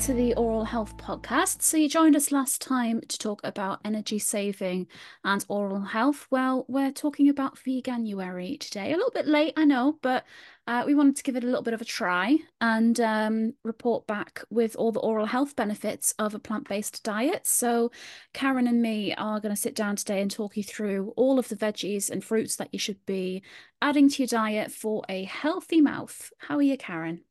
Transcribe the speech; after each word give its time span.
to 0.00 0.12
the 0.12 0.34
Oral 0.34 0.64
Health 0.64 0.96
Podcast. 0.98 1.62
So, 1.62 1.76
you 1.76 1.88
joined 1.88 2.16
us 2.16 2.30
last 2.30 2.60
time 2.60 3.00
to 3.08 3.18
talk 3.18 3.40
about 3.42 3.80
energy 3.84 4.18
saving 4.18 4.88
and 5.24 5.44
oral 5.48 5.80
health. 5.80 6.26
Well, 6.30 6.66
we're 6.68 6.92
talking 6.92 7.28
about 7.28 7.56
Veganuary 7.56 8.60
today. 8.60 8.92
A 8.92 8.96
little 8.96 9.10
bit 9.10 9.26
late, 9.26 9.54
I 9.56 9.64
know, 9.64 9.98
but 10.02 10.24
uh, 10.66 10.84
we 10.86 10.94
wanted 10.94 11.16
to 11.16 11.22
give 11.22 11.36
it 11.36 11.44
a 11.44 11.46
little 11.46 11.62
bit 11.62 11.72
of 11.72 11.80
a 11.80 11.86
try 11.86 12.36
and 12.60 13.00
um, 13.00 13.54
report 13.64 14.06
back 14.06 14.42
with 14.50 14.76
all 14.76 14.92
the 14.92 15.00
oral 15.00 15.26
health 15.26 15.56
benefits 15.56 16.14
of 16.18 16.34
a 16.34 16.38
plant 16.38 16.68
based 16.68 17.02
diet. 17.02 17.46
So, 17.46 17.90
Karen 18.34 18.66
and 18.66 18.82
me 18.82 19.14
are 19.14 19.40
going 19.40 19.54
to 19.54 19.60
sit 19.60 19.74
down 19.74 19.96
today 19.96 20.20
and 20.20 20.30
talk 20.30 20.56
you 20.56 20.62
through 20.62 21.14
all 21.16 21.38
of 21.38 21.48
the 21.48 21.56
veggies 21.56 22.10
and 22.10 22.22
fruits 22.22 22.56
that 22.56 22.68
you 22.72 22.78
should 22.78 23.04
be 23.06 23.42
adding 23.80 24.08
to 24.10 24.22
your 24.22 24.28
diet 24.28 24.72
for 24.72 25.04
a 25.08 25.24
healthy 25.24 25.80
mouth. 25.80 26.32
How 26.38 26.56
are 26.56 26.62
you, 26.62 26.76
Karen? 26.76 27.22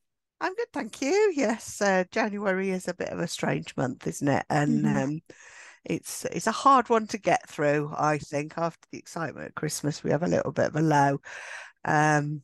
I'm 0.46 0.54
good, 0.54 0.72
thank 0.74 1.02
you. 1.02 1.34
Yes, 1.36 1.82
uh, 1.82 2.04
January 2.12 2.70
is 2.70 2.88
a 2.88 2.94
bit 2.94 3.10
of 3.10 3.18
a 3.18 3.28
strange 3.28 3.76
month, 3.76 4.06
isn't 4.06 4.28
it? 4.28 4.46
And 4.48 4.86
Mhm. 4.86 5.04
um, 5.04 5.22
it's 5.84 6.24
it's 6.26 6.46
a 6.46 6.52
hard 6.52 6.88
one 6.88 7.08
to 7.08 7.18
get 7.18 7.50
through. 7.50 7.92
I 7.98 8.20
think 8.20 8.54
after 8.56 8.88
the 8.92 9.00
excitement 9.00 9.48
of 9.48 9.56
Christmas, 9.56 10.04
we 10.04 10.12
have 10.12 10.22
a 10.22 10.28
little 10.28 10.52
bit 10.52 10.68
of 10.68 10.76
a 10.76 10.82
low. 10.82 11.20
Um, 11.84 12.44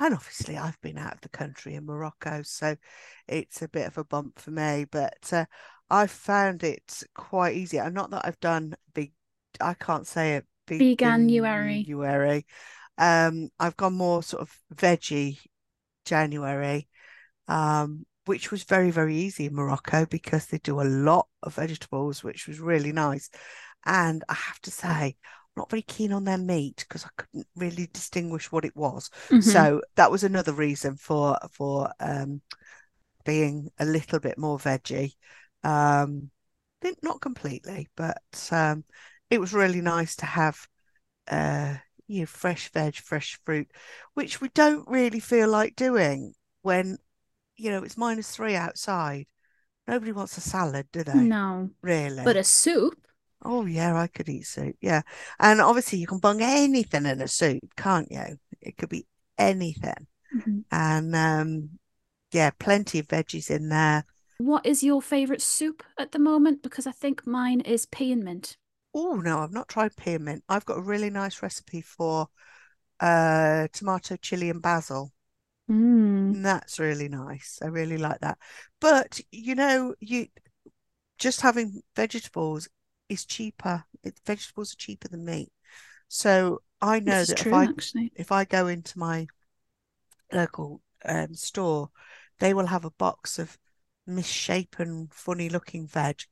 and 0.00 0.14
obviously, 0.14 0.56
I've 0.56 0.80
been 0.80 0.96
out 0.96 1.12
of 1.16 1.20
the 1.20 1.28
country 1.28 1.74
in 1.74 1.84
Morocco, 1.84 2.42
so 2.44 2.76
it's 3.26 3.60
a 3.60 3.68
bit 3.68 3.88
of 3.88 3.98
a 3.98 4.04
bump 4.04 4.38
for 4.38 4.50
me. 4.50 4.86
But 4.90 5.30
uh, 5.30 5.44
I've 5.90 6.10
found 6.10 6.64
it 6.64 7.02
quite 7.14 7.56
easy. 7.56 7.76
And 7.76 7.94
not 7.94 8.10
that 8.12 8.24
I've 8.24 8.40
done 8.40 8.74
big, 8.94 9.12
I 9.60 9.74
can't 9.74 10.06
say 10.06 10.36
it, 10.36 10.46
Veganuary. 10.66 11.84
Veganuary. 11.84 12.44
Um, 12.96 13.50
I've 13.60 13.76
gone 13.76 13.94
more 13.94 14.22
sort 14.22 14.40
of 14.40 14.58
veggie 14.74 15.40
January 16.06 16.88
um, 17.48 18.06
which 18.26 18.50
was 18.50 18.64
very, 18.64 18.90
very 18.90 19.16
easy 19.16 19.46
in 19.46 19.54
Morocco 19.54 20.06
because 20.06 20.46
they 20.46 20.58
do 20.58 20.80
a 20.80 20.84
lot 20.84 21.26
of 21.42 21.54
vegetables, 21.54 22.22
which 22.22 22.46
was 22.46 22.60
really 22.60 22.92
nice. 22.92 23.30
And 23.86 24.22
I 24.28 24.34
have 24.34 24.60
to 24.62 24.70
say, 24.70 24.88
I'm 24.88 25.14
not 25.56 25.70
very 25.70 25.82
keen 25.82 26.12
on 26.12 26.24
their 26.24 26.38
meat 26.38 26.84
because 26.88 27.04
I 27.04 27.08
couldn't 27.16 27.46
really 27.56 27.88
distinguish 27.92 28.52
what 28.52 28.64
it 28.64 28.76
was. 28.76 29.10
Mhm. 29.30 29.42
So 29.42 29.82
that 29.96 30.10
was 30.10 30.24
another 30.24 30.52
reason 30.52 30.96
for 30.96 31.38
for 31.52 31.90
um, 32.00 32.42
being 33.24 33.70
a 33.78 33.84
little 33.84 34.20
bit 34.20 34.38
more 34.38 34.58
veggie. 34.58 35.14
Um, 35.64 36.30
not 37.02 37.20
completely, 37.20 37.88
but 37.96 38.22
um, 38.52 38.84
it 39.30 39.40
was 39.40 39.52
really 39.52 39.80
nice 39.80 40.16
to 40.16 40.26
have 40.26 40.58
uh, 41.28 41.74
you 42.06 42.20
know, 42.20 42.26
fresh 42.26 42.70
veg, 42.72 42.96
fresh 42.96 43.38
fruit, 43.44 43.70
which 44.14 44.40
we 44.40 44.48
don't 44.50 44.88
really 44.88 45.20
feel 45.20 45.48
like 45.48 45.76
doing 45.76 46.34
when 46.62 46.98
you 47.58 47.70
know, 47.72 47.84
it's 47.84 47.98
minus 47.98 48.30
three 48.34 48.56
outside. 48.56 49.26
Nobody 49.88 50.12
wants 50.12 50.38
a 50.38 50.42
salad, 50.42 50.88
do 50.92 51.04
they? 51.04 51.30
no, 51.30 51.70
Really? 51.82 52.24
but 52.24 52.36
a 52.36 52.44
soup. 52.44 53.06
Oh, 53.42 53.66
yeah, 53.66 53.96
I 53.96 54.06
could 54.08 54.28
eat 54.28 54.46
soup. 54.46 54.76
Yeah. 54.80 55.02
And 55.38 55.60
obviously, 55.60 55.98
you 55.98 56.06
can 56.06 56.18
bung 56.18 56.40
anything 56.42 57.06
in 57.06 57.20
a 57.20 57.28
soup, 57.28 57.74
can't 57.76 58.10
you? 58.10 58.38
It 58.60 58.76
could 58.76 58.88
be 58.88 59.06
anything. 59.38 60.06
Mhm. 60.32 60.64
And 60.72 61.16
um, 61.16 61.78
yeah, 62.32 62.50
plenty 62.58 63.00
of 63.00 63.08
veggies 63.08 63.50
in 63.50 63.68
there. 63.70 64.04
What 64.38 64.66
is 64.66 64.82
your 64.82 65.00
favorite 65.00 65.40
soup 65.42 65.84
at 65.96 66.10
the 66.10 66.18
moment? 66.18 66.60
Because 66.62 66.88
I 66.88 66.92
think 66.92 67.24
mine 67.24 67.60
is 67.60 67.86
pea 67.86 68.10
and 68.10 68.24
mint. 68.24 68.56
Oh, 68.94 69.14
no, 69.14 69.38
I've 69.40 69.52
not 69.52 69.68
tried 69.68 69.96
peppermint. 69.96 70.44
I've 70.48 70.64
got 70.66 70.78
a 70.78 70.82
really 70.82 71.10
nice 71.10 71.42
recipe 71.42 71.80
for 71.80 72.28
uh, 73.00 73.68
tomato, 73.72 74.16
chili, 74.16 74.50
and 74.50 74.62
basil. 74.62 75.12
Mm. 75.68 76.32
And 76.32 76.44
that's 76.44 76.78
really 76.78 77.08
nice. 77.08 77.58
I 77.62 77.66
really 77.66 77.98
like 77.98 78.20
that. 78.20 78.38
But 78.80 79.20
you 79.30 79.54
know, 79.54 79.94
you 80.00 80.28
just 81.18 81.40
having 81.40 81.82
vegetables 81.96 82.68
is 83.08 83.24
cheaper. 83.24 83.84
It, 84.02 84.20
vegetables 84.26 84.72
are 84.74 84.76
cheaper 84.78 85.08
than 85.08 85.24
meat. 85.24 85.52
So 86.08 86.62
I 86.80 87.00
know 87.00 87.20
This 87.20 87.28
that 87.28 87.36
true, 87.36 87.52
if 87.52 87.52
I 87.52 87.68
actually. 87.68 88.12
if 88.14 88.32
I 88.32 88.44
go 88.44 88.66
into 88.66 88.98
my 88.98 89.26
local 90.32 90.80
um, 91.04 91.34
store, 91.34 91.90
they 92.38 92.54
will 92.54 92.66
have 92.66 92.84
a 92.84 92.90
box 92.90 93.38
of 93.38 93.58
misshapen, 94.06 95.08
funny 95.12 95.48
looking 95.48 95.86
veg 95.86 96.22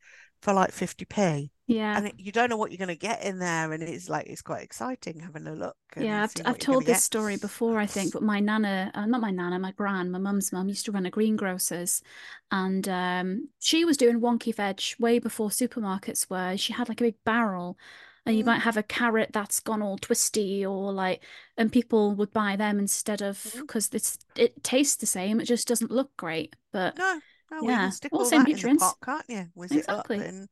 for 0.47 0.55
like 0.55 0.71
50p. 0.73 1.51
Yeah. 1.67 1.97
And 1.99 2.07
it, 2.07 2.15
you 2.19 2.31
don't 2.31 2.49
know 2.49 2.57
what 2.57 2.71
you're 2.71 2.79
going 2.79 2.89
to 2.89 2.95
get 3.09 3.25
in 3.25 3.39
there. 3.41 3.73
And 3.73 3.83
it's 3.83 4.09
like, 4.09 4.27
it's 4.27 4.43
quite 4.43 4.62
exciting 4.62 5.19
having 5.21 5.47
a 5.49 5.53
look 5.55 5.77
Yeah, 5.99 6.23
I've, 6.23 6.31
I've 6.45 6.59
what 6.59 6.61
you're 6.61 6.67
going 6.67 6.67
told 6.67 6.87
this 6.87 6.99
get. 6.99 7.03
story 7.03 7.37
before, 7.37 7.79
I 7.79 7.87
think, 7.87 8.12
but 8.12 8.23
my 8.23 8.39
nana, 8.39 8.91
uh, 8.95 9.07
not 9.07 9.21
my 9.21 9.31
nana, 9.33 9.59
my 9.59 9.73
gran, 9.73 10.11
my 10.11 10.19
mum's 10.19 10.53
mum 10.53 10.69
used 10.69 10.84
to 10.84 10.93
run 10.93 11.07
a 11.07 11.11
greengrocers, 11.11 12.03
and 12.51 12.89
um, 12.89 13.49
she 13.59 13.84
was 13.84 13.97
doing 13.97 14.21
wonky 14.21 14.55
veg 14.55 14.81
way 15.01 15.19
before 15.19 15.49
supermarkets 15.49 16.31
were. 16.31 16.57
She 16.57 16.73
had 16.73 16.89
like 16.89 17.01
a 17.01 17.05
big 17.05 17.17
barrel, 17.25 17.78
and 18.27 18.37
you 18.37 18.43
Mm. 18.43 18.47
might 18.47 18.61
have 18.63 18.77
a 18.77 18.83
carrot 18.83 19.31
that's 19.33 19.61
gone 19.61 19.83
all 19.83 19.99
twisty, 19.99 20.65
or 20.67 20.93
like, 20.93 21.23
and 21.57 21.73
people 21.73 22.15
would 22.15 22.33
buy 22.33 22.57
them 22.57 22.78
instead 22.78 23.23
of 23.23 23.39
Mm. 23.39 23.61
because 23.61 23.89
it's 23.93 24.19
it 24.37 24.63
tastes 24.63 24.97
the 24.97 25.07
same, 25.07 25.41
it 25.41 25.47
just 25.47 25.67
doesn't 25.67 25.91
look 25.91 26.17
great. 26.17 26.57
But 26.73 26.99
No, 26.99 27.21
no, 27.51 27.62
you 27.62 27.69
yeah, 27.69 27.79
can 27.79 27.93
stick 27.93 28.12
all 28.12 28.29
that 28.31 28.49
in 28.49 28.61
the 28.61 28.69
pot, 28.71 28.97
can't 29.05 29.25
you? 29.29 29.49
Whiz 29.55 29.73
it 29.73 29.89
up 29.89 30.09
Exactly. 30.09 30.19
and 30.19 30.49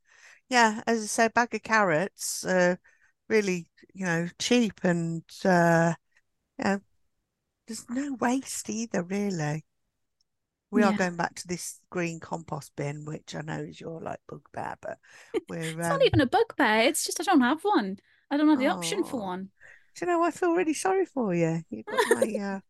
yeah, 0.49 0.83
as 0.87 1.03
I 1.03 1.07
say, 1.07 1.29
bag 1.29 1.55
of 1.55 1.63
carrots, 1.63 2.45
uh, 2.45 2.77
really, 3.29 3.67
you 3.95 4.05
know, 4.07 4.29
cheap 4.39 4.81
and 4.85 5.23
uh, 5.45 5.95
you 6.59 6.65
know, 6.65 6.81
there's 7.67 7.89
no 7.89 8.15
waste 8.15 8.69
either, 8.71 9.03
really. 9.03 9.65
We 10.71 10.83
are 10.83 10.93
going 10.93 11.17
back 11.17 11.35
to 11.37 11.47
this 11.47 11.81
green 11.91 12.19
compost 12.19 12.75
bin, 12.75 13.05
which 13.05 13.35
I 13.35 13.43
know 13.43 13.61
is 13.61 13.81
your 13.81 14.01
like 14.01 14.21
bugbear, 14.29 14.75
but 14.81 14.99
we're 15.49 15.81
it's 15.81 15.89
not 15.89 16.03
um 16.03 16.07
even 16.07 16.21
a 16.21 16.27
bugbear. 16.27 16.81
It's 16.89 17.05
just 17.05 17.21
I 17.21 17.25
don't 17.25 17.41
have 17.41 17.63
one. 17.63 17.99
I 18.31 18.37
don't 18.37 18.49
have 18.49 18.59
the 18.59 18.69
option 18.69 19.05
for 19.05 19.21
one. 19.21 19.51
do 19.97 20.05
you 20.05 20.13
know, 20.13 20.23
I 20.23 20.31
feel 20.31 20.53
really 20.55 20.75
sorry 20.75 21.07
for 21.07 21.35
you. 21.35 21.63
You've 21.71 21.87
got 21.87 22.05
my 22.09 22.35
uh 22.41 22.61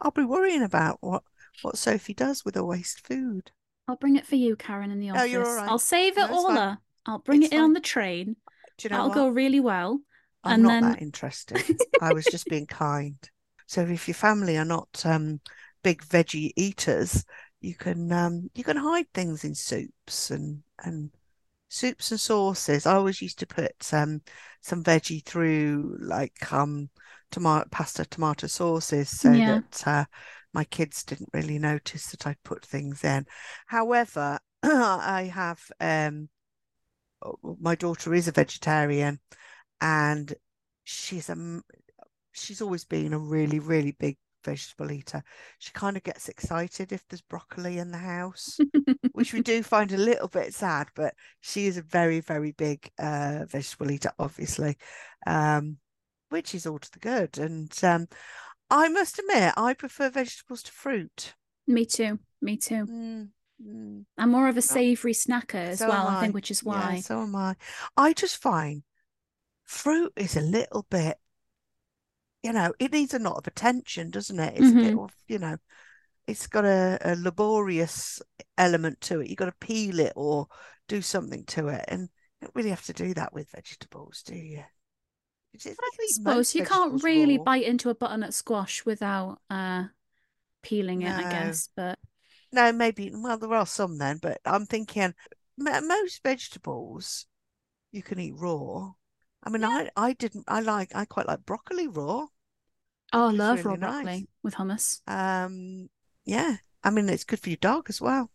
I'll 0.00 0.10
be 0.10 0.24
worrying 0.24 0.62
about 0.62 0.98
what 1.00 1.22
what 1.62 1.78
Sophie 1.78 2.14
does 2.14 2.44
with 2.44 2.54
her 2.54 2.64
waste 2.64 3.06
food. 3.06 3.52
I'll 3.88 3.96
bring 3.96 4.14
it 4.16 4.26
for 4.26 4.36
you, 4.36 4.54
Karen, 4.56 4.92
in 4.92 5.00
the 5.00 5.10
office. 5.10 5.22
Oh, 5.22 5.24
you're 5.24 5.44
all 5.44 5.58
office. 5.58 5.70
I'll 5.72 5.78
save 5.80 6.16
it 6.18 6.28
No, 6.28 6.28
all 6.30 6.46
fine. 6.46 6.58
up. 6.58 6.82
I'll 7.04 7.18
bring 7.18 7.42
It's 7.42 7.46
it 7.46 7.52
in 7.52 7.58
on 7.60 7.72
the 7.72 7.80
train. 7.80 8.36
Do 8.78 8.88
you 8.88 8.90
know 8.90 9.02
That'll 9.02 9.06
what? 9.06 9.24
go 9.24 9.28
really 9.28 9.60
well. 9.60 10.02
I'm 10.44 10.60
And 10.60 10.62
not 10.62 10.78
then, 10.78 10.80
that 10.80 11.02
interested. 11.02 11.64
I 12.00 12.12
was 12.12 12.28
just 12.28 12.48
being 12.48 12.66
kind. 12.66 13.16
So 13.66 13.82
if 13.82 14.06
your 14.06 14.14
family 14.14 14.56
are 14.56 14.64
not 14.64 15.04
um, 15.04 15.40
big 15.82 16.02
veggie 16.04 16.52
eaters, 16.56 17.24
you 17.60 17.74
can 17.74 18.12
um, 18.12 18.50
you 18.54 18.62
can 18.62 18.76
hide 18.76 19.12
things 19.12 19.44
in 19.44 19.54
soups 19.54 20.30
and 20.30 20.62
and 20.84 21.10
soups 21.68 22.10
and 22.12 22.20
sauces. 22.20 22.86
I 22.86 22.94
always 22.94 23.22
used 23.22 23.38
to 23.40 23.46
put 23.46 23.92
um, 23.92 24.22
some 24.62 24.84
veggie 24.84 25.24
through 25.24 25.96
like 26.00 26.52
um, 26.52 26.90
tomato 27.30 27.68
pasta 27.70 28.04
tomato 28.06 28.46
sauces 28.46 29.10
so 29.10 29.30
yeah, 29.30 29.42
that 29.42 29.82
uh, 29.86 30.04
my 30.56 30.64
kids 30.64 31.04
didn't 31.04 31.28
really 31.34 31.58
notice 31.58 32.06
that 32.12 32.26
I 32.26 32.34
put 32.42 32.64
things 32.64 33.04
in. 33.04 33.26
However, 33.66 34.38
I 34.62 35.30
have 35.32 35.60
um, 35.80 36.30
my 37.60 37.74
daughter 37.74 38.14
is 38.14 38.26
a 38.26 38.32
vegetarian 38.32 39.20
and 39.82 40.32
she's 40.84 41.28
a 41.28 41.60
she's 42.32 42.62
always 42.62 42.84
been 42.84 43.12
a 43.12 43.18
really 43.18 43.58
really 43.58 43.92
big 43.98 44.16
vegetable 44.44 44.92
eater 44.92 45.22
she 45.58 45.72
kind 45.72 45.96
of 45.96 46.04
gets 46.04 46.28
excited 46.28 46.92
if 46.92 47.02
there's 47.08 47.22
broccoli 47.22 47.78
in 47.78 47.90
the 47.90 47.98
house 47.98 48.58
which 49.12 49.32
we 49.32 49.42
do 49.42 49.62
find 49.62 49.90
a 49.90 49.96
little 49.96 50.28
bit 50.28 50.54
sad 50.54 50.86
but 50.94 51.14
she 51.40 51.66
is 51.66 51.76
a 51.76 51.82
very 51.82 52.20
very 52.20 52.52
big 52.52 52.88
uh 52.98 53.44
vegetable 53.48 53.90
eater 53.90 54.12
obviously 54.20 54.76
um 55.26 55.76
which 56.28 56.54
is 56.54 56.66
all 56.66 56.78
to 56.78 56.90
the 56.92 56.98
good 57.00 57.36
and 57.38 57.76
um 57.82 58.06
I 58.70 58.88
must 58.88 59.18
admit 59.18 59.54
I 59.56 59.74
prefer 59.74 60.08
vegetables 60.08 60.62
to 60.62 60.70
fruit 60.70 61.34
me 61.66 61.84
too. 61.86 62.18
Me 62.40 62.56
too. 62.56 62.88
mm, 62.88 63.28
mm. 63.62 64.04
I'm 64.18 64.30
more 64.30 64.48
of 64.48 64.56
a 64.56 64.62
savory 64.62 65.12
snacker 65.12 65.54
as 65.54 65.86
so 65.86 65.86
well, 65.86 66.08
I 66.08 66.16
think, 66.16 66.34
which 66.34 66.50
is 66.50 66.64
yeah 66.64 66.94
why. 66.94 66.94
so 66.94 67.22
am 67.22 67.36
I 67.36 67.56
I 67.96 68.12
just 68.12 68.36
find 68.38 68.82
fruit 69.64 70.12
is 70.16 70.36
a 70.36 70.42
little 70.42 70.86
bit 70.90 71.18
you 72.42 72.52
know, 72.52 72.72
it 72.78 72.92
needs 72.92 73.14
a 73.14 73.18
lot 73.18 73.36
of 73.36 73.46
attention, 73.46 74.10
doesn't 74.10 74.38
it? 74.38 74.54
It's 74.56 74.72
a 74.72 74.76
bit 74.76 74.94
hmm 74.94 74.96
of, 74.96 75.14
you 75.26 75.38
know, 75.38 75.56
it's 76.26 76.46
got 76.46 76.64
a, 76.64 76.98
a 77.02 77.16
laborious 77.16 78.22
element 78.58 79.00
to 79.02 79.20
it. 79.20 79.28
You've 79.28 79.38
got 79.38 79.46
to 79.46 79.66
peel 79.66 80.00
it 80.00 80.12
or 80.16 80.48
do 80.88 81.02
something 81.02 81.44
to 81.46 81.68
it. 81.68 81.84
And 81.88 82.02
you 82.02 82.08
don't 82.46 82.54
really 82.56 82.70
have 82.70 82.84
to 82.86 82.92
do 82.92 83.14
that 83.14 83.32
with 83.32 83.50
vegetables, 83.52 84.22
do 84.24 84.36
you? 84.36 84.64
You 85.64 85.72
I 85.78 86.06
suppose 86.08 86.54
you 86.54 86.62
can't 86.64 87.02
really 87.02 87.38
bite 87.38 87.64
into 87.64 87.90
a 87.90 87.94
butternut 87.94 88.34
squash 88.34 88.84
without 88.84 89.38
uh 89.50 89.84
peeling 90.62 91.02
it, 91.02 91.14
I 91.14 91.30
guess. 91.30 91.68
But 91.76 91.98
no, 92.52 92.72
maybe, 92.72 93.10
well, 93.12 93.38
there 93.38 93.52
are 93.52 93.66
some 93.66 93.98
then, 93.98 94.18
but 94.22 94.40
I'm 94.44 94.66
thinking 94.66 95.14
most 95.58 96.22
vegetables 96.22 97.26
you 97.92 98.02
can 98.02 98.20
eat 98.20 98.34
raw. 98.36 98.92
I 99.42 99.50
mean, 99.50 99.62
yeah. 99.62 99.88
I, 99.96 100.08
I 100.08 100.12
didn't, 100.12 100.44
I 100.48 100.60
like, 100.60 100.94
I 100.94 101.04
quite 101.04 101.26
like 101.26 101.46
broccoli 101.46 101.88
raw. 101.88 102.26
Oh, 103.12 103.28
I 103.28 103.30
love 103.32 103.64
raw 103.64 103.76
nice. 103.76 103.92
broccoli 103.92 104.28
with 104.42 104.54
hummus. 104.54 105.00
Um, 105.06 105.88
yeah, 106.24 106.56
I 106.82 106.90
mean, 106.90 107.08
it's 107.08 107.24
good 107.24 107.40
for 107.40 107.50
your 107.50 107.56
dog 107.56 107.86
as 107.88 108.00
well. 108.00 108.30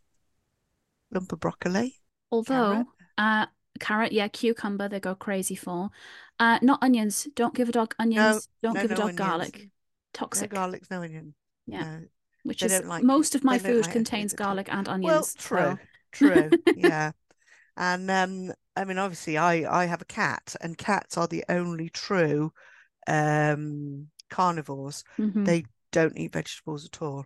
lump 1.10 1.32
of 1.32 1.40
broccoli. 1.40 1.96
Although, 2.30 2.72
carrot. 2.72 2.86
uh, 3.18 3.46
carrot, 3.78 4.12
yeah, 4.12 4.28
cucumber, 4.28 4.88
they 4.88 5.00
go 5.00 5.14
crazy 5.14 5.54
for. 5.54 5.90
Uh, 6.42 6.58
not 6.60 6.82
onions. 6.82 7.28
Don't 7.36 7.54
give 7.54 7.68
a 7.68 7.72
dog 7.72 7.94
onions. 8.00 8.48
No, 8.62 8.68
Don't 8.68 8.74
no, 8.74 8.82
give 8.82 8.90
a 8.90 8.94
dog 8.96 9.02
onions. 9.02 9.18
garlic. 9.18 9.68
Toxic. 10.12 10.50
No 10.50 10.56
garlic, 10.56 10.90
no 10.90 11.02
onion. 11.02 11.34
Yeah. 11.68 12.00
Which 12.42 12.62
they 12.62 12.66
is 12.66 12.84
like, 12.84 13.04
most 13.04 13.36
of 13.36 13.44
my 13.44 13.58
food 13.58 13.84
like 13.84 13.92
contains 13.92 14.32
garlic 14.32 14.66
and 14.68 14.88
onions. 14.88 15.06
Well, 15.06 15.28
true, 15.38 15.78
so. 15.78 15.78
true, 16.10 16.50
yeah. 16.74 17.12
And 17.76 18.10
um, 18.10 18.52
I 18.74 18.84
mean, 18.84 18.98
obviously, 18.98 19.38
I 19.38 19.82
I 19.82 19.86
have 19.86 20.02
a 20.02 20.06
cat, 20.06 20.56
and 20.60 20.76
cats 20.76 21.16
are 21.16 21.28
the 21.28 21.44
only 21.48 21.88
true 21.90 22.52
um 23.06 24.08
carnivores. 24.28 25.04
Mm-hmm. 25.18 25.44
They 25.44 25.64
don't 25.92 26.18
eat 26.18 26.32
vegetables 26.32 26.84
at 26.84 27.00
all. 27.00 27.24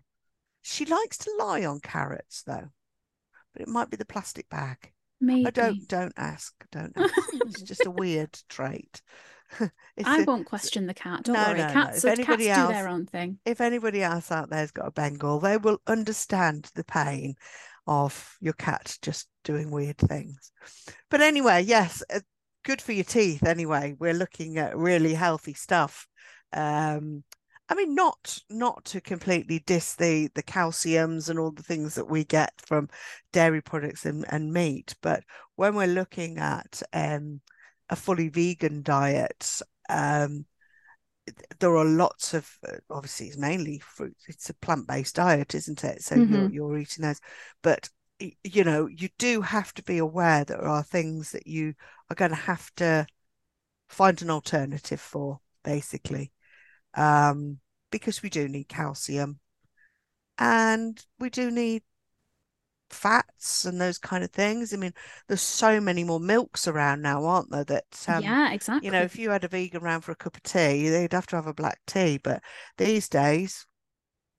She 0.60 0.84
likes 0.84 1.16
to 1.18 1.34
lie 1.38 1.64
on 1.64 1.80
carrots, 1.80 2.42
though, 2.42 2.68
but 3.54 3.62
it 3.62 3.68
might 3.68 3.88
be 3.88 3.96
the 3.96 4.04
plastic 4.04 4.50
bag. 4.50 4.92
Maybe. 5.20 5.46
I 5.46 5.50
don't 5.50 5.86
don't 5.88 6.12
ask. 6.16 6.52
Don't 6.70 6.92
ask. 6.96 7.12
it's 7.32 7.62
just 7.62 7.86
a 7.86 7.90
weird 7.90 8.38
trait. 8.48 9.00
I 10.04 10.22
a, 10.22 10.24
won't 10.24 10.46
question 10.46 10.86
the 10.86 10.94
cat. 10.94 11.24
Don't 11.24 11.34
no, 11.34 11.44
worry. 11.44 11.58
No, 11.58 11.72
cats, 11.72 12.04
no. 12.04 12.12
If 12.12 12.18
anybody 12.18 12.46
cats 12.46 12.58
else, 12.58 12.68
do 12.68 12.74
their 12.74 12.88
own 12.88 13.06
thing. 13.06 13.38
If 13.44 13.60
anybody 13.60 14.02
else 14.02 14.32
out 14.32 14.50
there's 14.50 14.72
got 14.72 14.88
a 14.88 14.90
Bengal, 14.90 15.40
they 15.40 15.56
will 15.56 15.78
understand 15.86 16.70
the 16.74 16.84
pain 16.84 17.36
of 17.86 18.36
your 18.40 18.54
cat 18.54 18.98
just 19.02 19.28
doing 19.44 19.70
weird 19.70 19.98
things. 19.98 20.50
But 21.10 21.20
anyway, 21.20 21.62
yes, 21.62 22.02
uh, 22.12 22.20
good 22.64 22.82
for 22.82 22.92
your 22.92 23.04
teeth. 23.04 23.44
Anyway, 23.44 23.94
we're 23.98 24.14
looking 24.14 24.58
at 24.58 24.76
really 24.76 25.14
healthy 25.14 25.54
stuff. 25.54 26.06
Um, 26.52 27.22
I 27.68 27.74
mean, 27.74 27.94
not 27.94 28.38
not 28.48 28.84
to 28.86 29.00
completely 29.00 29.58
diss 29.58 29.94
the 29.96 30.30
the 30.34 30.42
calciums 30.42 31.28
and 31.28 31.38
all 31.38 31.50
the 31.50 31.62
things 31.62 31.94
that 31.96 32.08
we 32.08 32.24
get 32.24 32.52
from 32.64 32.88
dairy 33.32 33.60
products 33.60 34.06
and, 34.06 34.24
and 34.28 34.52
meat, 34.52 34.94
but 35.02 35.24
when 35.56 35.74
we're 35.74 35.86
looking 35.86 36.38
at 36.38 36.82
um, 36.92 37.40
a 37.90 37.96
fully 37.96 38.28
vegan 38.28 38.82
diet, 38.82 39.60
um, 39.88 40.46
there 41.58 41.76
are 41.76 41.84
lots 41.84 42.34
of 42.34 42.48
uh, 42.68 42.76
obviously 42.88 43.26
it's 43.26 43.38
mainly 43.38 43.80
fruit. 43.80 44.16
It's 44.28 44.48
a 44.48 44.54
plant 44.54 44.86
based 44.86 45.16
diet, 45.16 45.54
isn't 45.54 45.82
it? 45.82 46.02
So 46.02 46.16
mm-hmm. 46.16 46.34
you're 46.34 46.50
you're 46.50 46.78
eating 46.78 47.02
those, 47.02 47.20
but 47.62 47.88
you 48.44 48.64
know 48.64 48.86
you 48.86 49.08
do 49.18 49.42
have 49.42 49.74
to 49.74 49.82
be 49.82 49.98
aware 49.98 50.44
that 50.44 50.58
there 50.58 50.68
are 50.68 50.82
things 50.84 51.32
that 51.32 51.46
you 51.46 51.74
are 52.10 52.16
going 52.16 52.30
to 52.30 52.36
have 52.36 52.72
to 52.76 53.06
find 53.88 54.22
an 54.22 54.30
alternative 54.30 55.00
for, 55.00 55.40
basically 55.64 56.32
um, 56.96 57.58
because 57.90 58.22
we 58.22 58.28
do 58.28 58.48
need 58.48 58.68
calcium 58.68 59.38
and 60.38 61.04
we 61.18 61.30
do 61.30 61.50
need 61.50 61.82
fats 62.90 63.64
and 63.64 63.80
those 63.80 63.98
kind 63.98 64.22
of 64.22 64.30
things. 64.30 64.72
I 64.72 64.76
mean, 64.76 64.92
there's 65.28 65.42
so 65.42 65.80
many 65.80 66.04
more 66.04 66.20
milks 66.20 66.68
around 66.68 67.02
now, 67.02 67.24
aren't 67.24 67.50
there? 67.50 67.64
That 67.64 68.04
um, 68.08 68.22
yeah, 68.22 68.52
exactly. 68.52 68.86
You 68.86 68.92
know, 68.92 69.02
if 69.02 69.18
you 69.18 69.30
had 69.30 69.44
a 69.44 69.48
vegan 69.48 69.82
round 69.82 70.04
for 70.04 70.12
a 70.12 70.16
cup 70.16 70.36
of 70.36 70.42
tea, 70.42 70.88
they'd 70.88 71.12
have 71.12 71.26
to 71.28 71.36
have 71.36 71.46
a 71.46 71.54
black 71.54 71.80
tea. 71.86 72.18
But 72.18 72.42
these 72.76 73.08
days, 73.08 73.66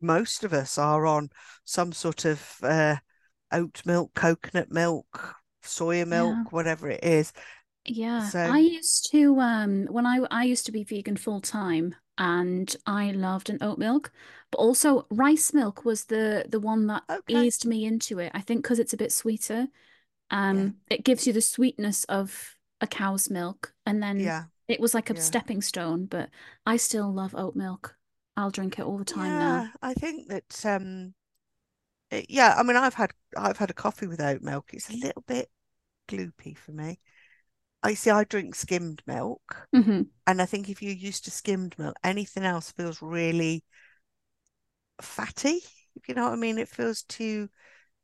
most 0.01 0.43
of 0.43 0.53
us 0.53 0.77
are 0.77 1.05
on 1.05 1.29
some 1.63 1.91
sort 1.91 2.25
of 2.25 2.55
uh, 2.63 2.97
oat 3.51 3.81
milk, 3.85 4.13
coconut 4.13 4.71
milk, 4.71 5.35
soya 5.63 6.07
milk, 6.07 6.35
yeah. 6.35 6.43
whatever 6.49 6.89
it 6.89 7.03
is. 7.03 7.33
Yeah, 7.85 8.27
so... 8.27 8.39
I 8.39 8.59
used 8.59 9.09
to 9.11 9.39
um 9.39 9.87
when 9.89 10.05
I 10.05 10.19
I 10.29 10.43
used 10.43 10.65
to 10.65 10.71
be 10.73 10.83
vegan 10.83 11.15
full 11.15 11.39
time 11.39 11.95
and 12.17 12.75
I 12.85 13.11
loved 13.11 13.49
an 13.49 13.59
oat 13.61 13.77
milk, 13.77 14.11
but 14.51 14.59
also 14.59 15.05
rice 15.09 15.53
milk 15.53 15.85
was 15.85 16.05
the 16.05 16.45
the 16.47 16.59
one 16.59 16.87
that 16.87 17.03
okay. 17.09 17.45
eased 17.45 17.65
me 17.65 17.85
into 17.85 18.19
it. 18.19 18.31
I 18.33 18.41
think 18.41 18.63
because 18.63 18.79
it's 18.79 18.93
a 18.93 18.97
bit 18.97 19.11
sweeter. 19.11 19.67
Um, 20.29 20.57
yeah. 20.89 20.97
it 20.97 21.05
gives 21.05 21.25
you 21.25 21.33
the 21.33 21.41
sweetness 21.41 22.03
of 22.05 22.57
a 22.81 22.87
cow's 22.87 23.29
milk, 23.29 23.73
and 23.85 24.01
then 24.01 24.19
yeah. 24.19 24.45
it 24.67 24.79
was 24.79 24.93
like 24.93 25.09
a 25.09 25.13
yeah. 25.13 25.21
stepping 25.21 25.61
stone. 25.61 26.05
But 26.05 26.29
I 26.65 26.77
still 26.77 27.11
love 27.13 27.35
oat 27.35 27.55
milk. 27.55 27.95
I'll 28.35 28.51
drink 28.51 28.77
it 28.77 28.85
all 28.85 28.97
the 28.97 29.05
time 29.05 29.31
yeah, 29.31 29.39
now. 29.39 29.69
I 29.81 29.93
think 29.93 30.29
that 30.29 30.65
um, 30.65 31.13
it, 32.11 32.27
yeah. 32.29 32.55
I 32.57 32.63
mean, 32.63 32.77
I've 32.77 32.93
had 32.93 33.11
I've 33.35 33.57
had 33.57 33.69
a 33.69 33.75
coffee 33.75 34.07
with 34.07 34.21
oat 34.21 34.41
milk. 34.41 34.69
It's 34.73 34.89
a 34.89 34.97
little 34.97 35.23
bit 35.27 35.49
gloopy 36.07 36.57
for 36.57 36.71
me. 36.71 36.99
I 37.83 37.93
see 37.93 38.09
I 38.09 38.23
drink 38.23 38.55
skimmed 38.55 39.01
milk. 39.05 39.67
Mm-hmm. 39.75 40.03
And 40.25 40.41
I 40.41 40.45
think 40.45 40.69
if 40.69 40.81
you're 40.81 40.93
used 40.93 41.25
to 41.25 41.31
skimmed 41.31 41.77
milk, 41.77 41.95
anything 42.03 42.43
else 42.43 42.71
feels 42.71 43.01
really 43.01 43.63
fatty. 45.01 45.61
If 45.95 46.07
you 46.07 46.15
know 46.15 46.23
what 46.23 46.33
I 46.33 46.37
mean, 46.37 46.57
it 46.57 46.69
feels 46.69 47.03
too 47.03 47.49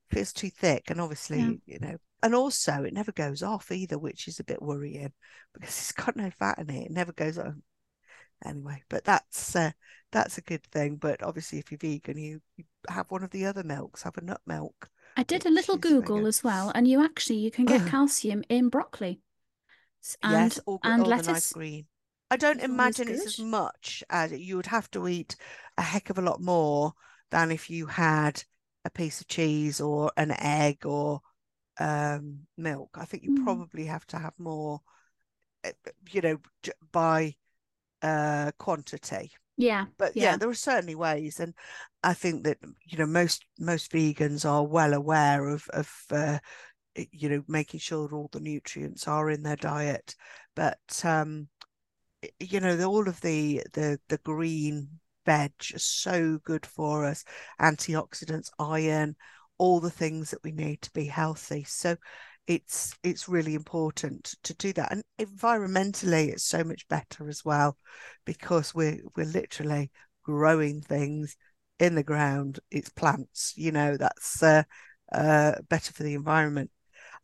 feels 0.09 0.33
too 0.33 0.49
thick. 0.49 0.89
And 0.89 1.01
obviously, 1.01 1.39
yeah. 1.39 1.51
you 1.65 1.79
know, 1.79 1.97
and 2.21 2.35
also 2.35 2.83
it 2.83 2.93
never 2.93 3.11
goes 3.11 3.43
off 3.43 3.71
either, 3.71 3.97
which 3.97 4.27
is 4.27 4.39
a 4.39 4.43
bit 4.43 4.61
worrying 4.61 5.11
because 5.53 5.77
it's 5.77 5.91
got 5.91 6.15
no 6.15 6.29
fat 6.29 6.59
in 6.59 6.69
it. 6.69 6.85
It 6.85 6.91
never 6.91 7.11
goes 7.11 7.37
on. 7.37 7.63
Anyway, 8.45 8.83
but 8.89 9.05
that's 9.05 9.55
uh, 9.55 9.71
that's 10.11 10.37
a 10.37 10.41
good 10.41 10.63
thing. 10.63 10.97
But 10.97 11.23
obviously, 11.23 11.59
if 11.59 11.71
you're 11.71 11.77
vegan, 11.79 12.17
you, 12.17 12.41
you 12.57 12.65
have 12.89 13.09
one 13.09 13.23
of 13.23 13.31
the 13.31 13.45
other 13.45 13.63
milks, 13.63 14.03
have 14.03 14.17
a 14.17 14.21
nut 14.21 14.41
milk. 14.45 14.89
I 15.15 15.23
did 15.23 15.45
a 15.45 15.49
little 15.49 15.77
Google 15.77 16.25
as 16.27 16.43
well, 16.43 16.71
and 16.75 16.87
you 16.87 17.03
actually 17.03 17.37
you 17.37 17.51
can 17.51 17.65
get 17.65 17.87
calcium 17.87 18.43
in 18.49 18.69
broccoli 18.69 19.21
and 20.21 20.55
yes, 20.55 20.59
and 20.83 21.07
lettuce. 21.07 21.27
nice 21.27 21.53
green. 21.53 21.85
I 22.31 22.37
don't 22.37 22.61
imagine 22.61 23.07
it's 23.09 23.25
as 23.25 23.39
much 23.39 24.03
as 24.09 24.31
you 24.31 24.55
would 24.55 24.65
have 24.65 24.89
to 24.91 25.07
eat 25.07 25.35
a 25.77 25.81
heck 25.81 26.09
of 26.09 26.17
a 26.17 26.21
lot 26.21 26.41
more 26.41 26.93
than 27.29 27.51
if 27.51 27.69
you 27.69 27.85
had 27.85 28.43
a 28.85 28.89
piece 28.89 29.21
of 29.21 29.27
cheese 29.27 29.79
or 29.79 30.11
an 30.17 30.31
egg 30.39 30.85
or 30.85 31.21
um, 31.79 32.39
milk. 32.57 32.89
I 32.95 33.05
think 33.05 33.23
you 33.23 33.37
mm. 33.37 33.43
probably 33.43 33.85
have 33.85 34.05
to 34.07 34.17
have 34.17 34.33
more, 34.39 34.81
eh, 35.63 35.71
you 36.11 36.21
know, 36.21 36.37
by 36.91 37.35
uh, 38.01 38.51
quantity. 38.57 39.31
Yeah, 39.55 39.85
but 39.97 40.15
yeah. 40.15 40.23
yeah. 40.23 40.37
there 40.37 40.49
are 40.49 40.55
certainly 40.55 40.95
ways, 40.95 41.39
and 41.39 41.53
I 42.03 42.15
think 42.15 42.45
that 42.45 42.57
you 42.85 42.97
know 42.97 43.05
most 43.05 43.45
most 43.59 43.91
vegans 43.91 44.49
are 44.49 44.65
well 44.65 44.93
aware 44.93 45.47
of 45.49 45.67
of 45.69 45.91
uh, 46.09 46.39
you 47.11 47.29
know 47.29 47.43
making 47.47 47.79
sure 47.79 48.09
all 48.13 48.29
the 48.31 48.39
nutrients 48.39 49.07
are 49.07 49.29
in 49.29 49.43
their 49.43 49.55
diet. 49.55 50.15
But 50.55 51.01
um 51.03 51.47
you 52.39 52.59
know 52.59 52.75
the, 52.75 52.85
all 52.85 53.07
of 53.07 53.19
the 53.21 53.61
the 53.73 53.99
the 54.09 54.17
green 54.19 54.87
veg 55.25 55.51
are 55.73 55.79
so 55.79 56.39
good 56.43 56.65
for 56.65 57.05
us 57.05 57.23
antioxidants 57.61 58.49
iron 58.59 59.15
all 59.57 59.79
the 59.79 59.89
things 59.89 60.31
that 60.31 60.43
we 60.43 60.51
need 60.51 60.81
to 60.81 60.91
be 60.91 61.05
healthy. 61.05 61.63
So 61.63 61.95
it's 62.47 62.95
it's 63.03 63.29
really 63.29 63.55
important 63.55 64.35
to 64.43 64.53
do 64.55 64.73
that. 64.73 64.91
And 64.91 65.03
environmentally 65.19 66.29
it's 66.29 66.43
so 66.43 66.63
much 66.63 66.87
better 66.87 67.29
as 67.29 67.45
well 67.45 67.77
because 68.25 68.75
we're 68.75 68.99
we're 69.15 69.25
literally 69.25 69.91
growing 70.23 70.81
things 70.81 71.37
in 71.79 71.95
the 71.95 72.03
ground. 72.03 72.59
It's 72.71 72.89
plants 72.89 73.53
you 73.55 73.71
know 73.71 73.95
that's 73.97 74.41
uh, 74.43 74.63
uh, 75.11 75.53
better 75.69 75.93
for 75.93 76.03
the 76.03 76.15
environment 76.15 76.71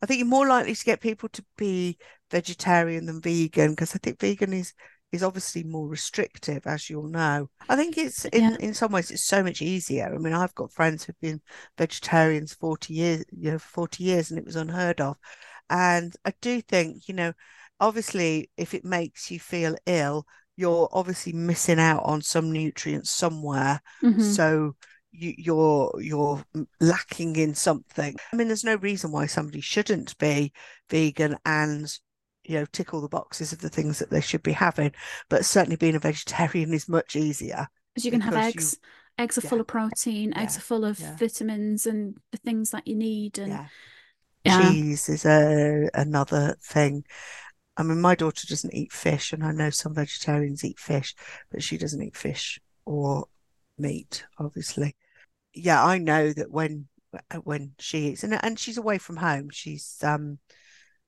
I 0.02 0.06
think 0.06 0.18
you're 0.18 0.26
more 0.26 0.48
likely 0.48 0.74
to 0.74 0.84
get 0.84 1.00
people 1.00 1.28
to 1.30 1.44
be 1.56 1.98
vegetarian 2.30 3.06
than 3.06 3.20
vegan 3.20 3.70
because 3.70 3.94
I 3.94 3.98
think 3.98 4.18
vegan 4.20 4.52
is 4.52 4.72
is 5.12 5.22
obviously 5.22 5.64
more 5.64 5.88
restrictive, 5.88 6.66
as 6.66 6.88
you'll 6.88 7.08
know. 7.08 7.50
I 7.68 7.76
think 7.76 7.98
it's 7.98 8.24
in, 8.26 8.42
yeah. 8.42 8.56
in 8.60 8.74
some 8.74 8.92
ways 8.92 9.10
it's 9.10 9.24
so 9.24 9.42
much 9.42 9.60
easier. 9.60 10.12
I 10.12 10.18
mean, 10.18 10.32
I've 10.32 10.54
got 10.54 10.72
friends 10.72 11.04
who've 11.04 11.20
been 11.20 11.40
vegetarians 11.76 12.54
40 12.54 12.94
years, 12.94 13.24
you 13.32 13.50
know, 13.50 13.58
40 13.58 14.04
years 14.04 14.30
and 14.30 14.38
it 14.38 14.46
was 14.46 14.56
unheard 14.56 15.00
of. 15.00 15.16
And 15.68 16.14
I 16.24 16.32
do 16.40 16.60
think, 16.60 17.08
you 17.08 17.14
know, 17.14 17.32
obviously 17.80 18.50
if 18.56 18.72
it 18.72 18.84
makes 18.84 19.30
you 19.30 19.40
feel 19.40 19.76
ill, 19.86 20.26
you're 20.56 20.88
obviously 20.92 21.32
missing 21.32 21.80
out 21.80 22.02
on 22.04 22.22
some 22.22 22.52
nutrients 22.52 23.10
somewhere. 23.10 23.80
Mm-hmm. 24.02 24.22
So 24.22 24.76
you're 25.12 25.92
you're 26.00 26.44
lacking 26.80 27.36
in 27.36 27.54
something. 27.54 28.16
I 28.32 28.36
mean, 28.36 28.48
there's 28.48 28.64
no 28.64 28.76
reason 28.76 29.12
why 29.12 29.26
somebody 29.26 29.60
shouldn't 29.60 30.16
be 30.18 30.52
vegan 30.88 31.36
and 31.44 31.92
you 32.44 32.58
know 32.58 32.66
tick 32.66 32.94
all 32.94 33.00
the 33.00 33.08
boxes 33.08 33.52
of 33.52 33.60
the 33.60 33.68
things 33.68 33.98
that 33.98 34.10
they 34.10 34.20
should 34.20 34.42
be 34.42 34.52
having. 34.52 34.92
But 35.28 35.44
certainly, 35.44 35.76
being 35.76 35.96
a 35.96 36.00
vegetarian 36.00 36.72
is 36.74 36.88
much 36.88 37.16
easier 37.16 37.68
because 37.94 38.04
you 38.04 38.10
can 38.10 38.20
have 38.20 38.34
eggs. 38.34 38.78
You, 39.18 39.24
eggs 39.24 39.38
are 39.38 39.42
yeah, 39.42 39.50
full 39.50 39.60
of 39.60 39.66
protein. 39.66 40.32
Eggs 40.36 40.56
are 40.56 40.62
full 40.62 40.84
of 40.84 41.00
yeah. 41.00 41.16
vitamins 41.16 41.86
and 41.86 42.16
the 42.30 42.38
things 42.38 42.70
that 42.70 42.86
you 42.86 42.96
need. 42.96 43.38
And 43.38 43.68
cheese 44.44 45.08
is 45.08 45.24
a 45.24 45.90
another 45.94 46.56
thing. 46.62 47.04
I 47.76 47.82
mean, 47.82 48.00
my 48.00 48.14
daughter 48.14 48.46
doesn't 48.46 48.74
eat 48.74 48.92
fish, 48.92 49.32
and 49.32 49.44
I 49.44 49.52
know 49.52 49.70
some 49.70 49.94
vegetarians 49.94 50.64
eat 50.64 50.78
fish, 50.78 51.14
but 51.50 51.62
she 51.62 51.78
doesn't 51.78 52.02
eat 52.02 52.16
fish 52.16 52.60
or 52.84 53.26
meat, 53.78 54.24
obviously. 54.38 54.96
Yeah, 55.54 55.84
I 55.84 55.98
know 55.98 56.32
that 56.32 56.50
when 56.50 56.88
uh, 57.12 57.38
when 57.38 57.72
she 57.78 58.08
is 58.08 58.24
and 58.24 58.38
and 58.42 58.58
she's 58.58 58.78
away 58.78 58.98
from 58.98 59.16
home, 59.16 59.50
she's 59.50 59.96
um 60.02 60.38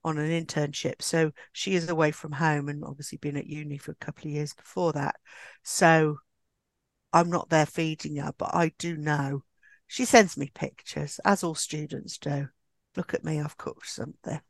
on 0.05 0.19
an 0.19 0.31
internship, 0.31 1.01
so 1.01 1.31
she 1.53 1.75
is 1.75 1.89
away 1.89 2.11
from 2.11 2.33
home 2.33 2.69
and 2.69 2.85
obviously 2.85 3.19
been 3.19 3.37
at 3.37 3.47
uni 3.47 3.79
for 3.79 3.93
a 3.93 4.05
couple 4.05 4.27
of 4.27 4.33
years 4.33 4.53
before 4.53 4.93
that. 4.93 5.15
So 5.63 6.19
I'm 7.13 7.31
not 7.31 7.51
there 7.51 7.67
feeding 7.67 8.17
her, 8.17 8.33
but 8.37 8.55
I 8.55 8.73
do 8.79 8.97
know 8.97 9.45
she 9.87 10.05
sends 10.05 10.37
me 10.37 10.51
pictures, 10.55 11.21
as 11.25 11.45
all 11.45 11.55
students 11.55 12.17
do. 12.19 12.49
look 12.97 13.15
at 13.15 13.25
me, 13.25 13.41
I've 13.41 13.59
cooked 13.59 13.87
something. 13.87 14.41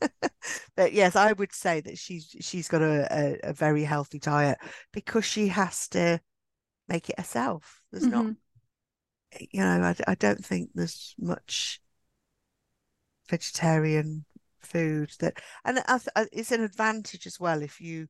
but 0.76 0.92
yes, 0.92 1.16
I 1.16 1.32
would 1.32 1.52
say 1.52 1.80
that 1.80 1.98
she's 1.98 2.34
she's 2.40 2.68
got 2.68 2.82
a, 2.82 3.06
a, 3.10 3.50
a, 3.50 3.52
very 3.52 3.84
healthy 3.84 4.18
diet 4.18 4.58
because 4.92 5.24
she 5.24 5.48
has 5.48 5.88
to 5.88 6.20
make 6.88 7.08
it 7.08 7.18
herself. 7.18 7.80
There's 7.92 8.04
mm-hmm. 8.04 8.26
not, 8.26 8.34
you 9.40 9.60
know, 9.60 9.82
I, 9.82 9.94
I 10.08 10.14
don't 10.14 10.44
think 10.44 10.70
there's 10.74 11.14
much 11.18 11.80
vegetarian 13.28 14.24
food 14.60 15.10
that, 15.20 15.40
and 15.64 15.80
it's 16.32 16.52
an 16.52 16.62
advantage 16.62 17.26
as 17.26 17.38
well 17.40 17.62
if 17.62 17.80
you 17.80 18.08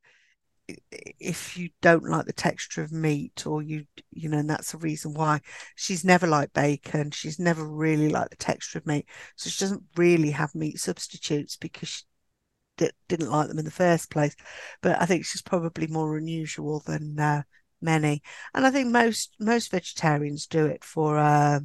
if 1.20 1.56
you 1.56 1.70
don't 1.80 2.04
like 2.08 2.26
the 2.26 2.32
texture 2.32 2.82
of 2.82 2.92
meat 2.92 3.46
or 3.46 3.62
you 3.62 3.86
you 4.12 4.28
know 4.28 4.38
and 4.38 4.50
that's 4.50 4.72
the 4.72 4.78
reason 4.78 5.14
why. 5.14 5.40
She's 5.76 6.04
never 6.04 6.26
liked 6.26 6.54
bacon. 6.54 7.10
She's 7.10 7.38
never 7.38 7.64
really 7.66 8.08
liked 8.08 8.30
the 8.30 8.36
texture 8.36 8.78
of 8.78 8.86
meat. 8.86 9.06
So 9.36 9.50
she 9.50 9.60
doesn't 9.64 9.84
really 9.96 10.30
have 10.32 10.54
meat 10.54 10.78
substitutes 10.80 11.56
because 11.56 11.88
she 11.88 12.04
d- 12.78 12.90
didn't 13.08 13.30
like 13.30 13.48
them 13.48 13.58
in 13.60 13.64
the 13.66 13.70
first 13.70 14.10
place. 14.10 14.36
But 14.82 15.00
i 15.02 15.06
think 15.06 15.24
she's 15.26 15.42
probably 15.42 15.86
more 15.88 16.16
unusual 16.18 16.80
than 16.86 17.18
uh, 17.20 17.42
many 17.80 18.22
and 18.54 18.66
i 18.66 18.70
think 18.70 18.90
most 18.90 19.34
most 19.38 19.70
vegetarians 19.70 20.46
do 20.46 20.66
it 20.66 20.82
for 20.82 21.18
uh, 21.18 21.60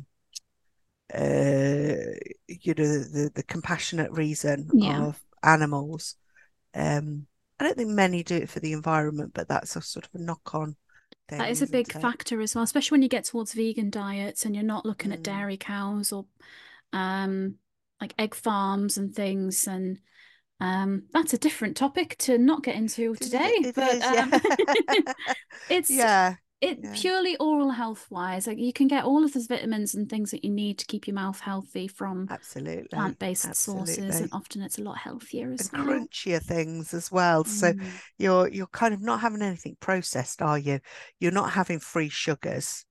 uh 1.13 1.95
you 2.47 2.73
know 2.77 2.85
the 2.85 3.31
the 3.33 3.43
compassionate 3.47 4.11
reason 4.11 4.69
yeah. 4.73 5.03
of 5.03 5.21
animals 5.43 6.15
um 6.75 7.25
I 7.61 7.63
don't 7.63 7.77
think 7.77 7.91
many 7.91 8.23
do 8.23 8.37
it 8.37 8.49
for 8.49 8.59
the 8.59 8.73
environment, 8.73 9.33
but 9.35 9.47
that's 9.47 9.75
a 9.75 9.83
sort 9.83 10.05
of 10.05 10.15
a 10.15 10.23
knock 10.23 10.55
on. 10.55 10.75
Thing, 11.29 11.37
that 11.37 11.51
is 11.51 11.61
a 11.61 11.67
big 11.67 11.89
it? 11.89 12.01
factor 12.01 12.41
as 12.41 12.55
well, 12.55 12.63
especially 12.63 12.95
when 12.95 13.03
you 13.03 13.07
get 13.07 13.25
towards 13.25 13.53
vegan 13.53 13.91
diets 13.91 14.45
and 14.45 14.55
you're 14.55 14.63
not 14.63 14.83
looking 14.83 15.11
mm. 15.11 15.13
at 15.13 15.21
dairy 15.21 15.57
cows 15.57 16.11
or 16.11 16.25
um, 16.91 17.57
like 18.01 18.15
egg 18.17 18.33
farms 18.33 18.97
and 18.97 19.13
things. 19.13 19.67
And 19.67 19.99
um, 20.61 21.03
that's 21.11 21.33
a 21.33 21.37
different 21.37 21.75
topic 21.75 22.15
to 22.19 22.37
not 22.37 22.63
get 22.63 22.75
into 22.75 23.15
today. 23.15 23.51
It, 23.55 23.65
it 23.67 23.75
but 23.75 23.95
is, 23.95 24.03
um, 24.03 24.31
yeah. 24.31 25.13
it's 25.69 25.89
yeah, 25.89 26.35
it 26.61 26.79
yeah. 26.83 26.93
purely 26.95 27.35
oral 27.37 27.71
health 27.71 28.05
wise 28.11 28.45
like 28.45 28.59
you 28.59 28.71
can 28.71 28.87
get 28.87 29.03
all 29.03 29.25
of 29.25 29.33
those 29.33 29.47
vitamins 29.47 29.95
and 29.95 30.09
things 30.09 30.29
that 30.29 30.45
you 30.45 30.51
need 30.51 30.77
to 30.77 30.85
keep 30.85 31.07
your 31.07 31.15
mouth 31.15 31.39
healthy 31.39 31.87
from 31.87 32.27
absolutely 32.29 32.87
plant-based 32.93 33.45
absolutely. 33.45 33.93
sources 33.95 34.21
and 34.21 34.29
often 34.31 34.61
it's 34.61 34.77
a 34.77 34.83
lot 34.83 34.97
healthier 34.97 35.51
as 35.51 35.71
and 35.73 35.87
well 35.87 35.97
crunchier 35.97 36.41
things 36.41 36.93
as 36.93 37.11
well 37.11 37.43
mm. 37.43 37.47
so 37.47 37.73
you're 38.19 38.47
you're 38.47 38.67
kind 38.67 38.93
of 38.93 39.01
not 39.01 39.19
having 39.21 39.41
anything 39.41 39.75
processed 39.79 40.41
are 40.41 40.59
you 40.59 40.79
you're 41.19 41.31
not 41.31 41.51
having 41.51 41.79
free 41.79 42.09
sugars 42.09 42.85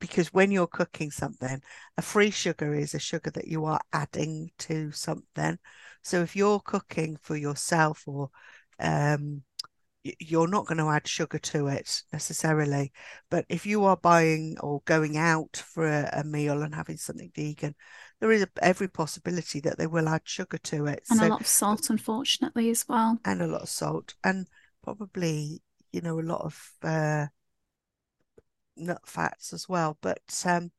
because 0.00 0.32
when 0.32 0.50
you're 0.50 0.66
cooking 0.66 1.10
something 1.10 1.60
a 1.96 2.02
free 2.02 2.30
sugar 2.30 2.74
is 2.74 2.94
a 2.94 2.98
sugar 2.98 3.30
that 3.30 3.48
you 3.48 3.64
are 3.64 3.80
adding 3.92 4.50
to 4.58 4.90
something 4.92 5.58
so 6.02 6.20
if 6.22 6.36
you're 6.36 6.60
cooking 6.60 7.16
for 7.16 7.36
yourself 7.36 8.04
or 8.06 8.30
um 8.80 9.42
you're 10.20 10.48
not 10.48 10.66
going 10.66 10.78
to 10.78 10.88
add 10.88 11.06
sugar 11.06 11.38
to 11.38 11.66
it 11.68 12.02
necessarily. 12.12 12.92
But 13.30 13.44
if 13.48 13.66
you 13.66 13.84
are 13.84 13.96
buying 13.96 14.56
or 14.60 14.82
going 14.84 15.16
out 15.16 15.56
for 15.56 15.86
a, 15.86 16.08
a 16.12 16.24
meal 16.24 16.62
and 16.62 16.74
having 16.74 16.96
something 16.96 17.30
vegan, 17.34 17.74
there 18.20 18.32
is 18.32 18.42
a, 18.42 18.48
every 18.62 18.88
possibility 18.88 19.60
that 19.60 19.78
they 19.78 19.86
will 19.86 20.08
add 20.08 20.22
sugar 20.24 20.58
to 20.58 20.86
it. 20.86 21.02
And 21.10 21.20
so, 21.20 21.26
a 21.26 21.28
lot 21.28 21.40
of 21.40 21.46
salt, 21.46 21.90
unfortunately, 21.90 22.70
as 22.70 22.86
well. 22.88 23.18
And 23.24 23.42
a 23.42 23.46
lot 23.46 23.62
of 23.62 23.68
salt. 23.68 24.14
And 24.24 24.46
probably, 24.82 25.62
you 25.92 26.00
know, 26.00 26.18
a 26.18 26.22
lot 26.22 26.42
of 26.42 26.70
uh, 26.82 27.26
nut 28.78 29.02
fats 29.06 29.52
as 29.52 29.68
well. 29.68 29.98
But, 30.00 30.44
um, 30.46 30.70